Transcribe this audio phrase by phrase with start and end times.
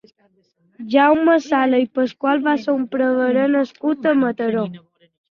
[0.93, 4.65] Jaume Sala i Pasqual va ser un prevere nascut a Mataró.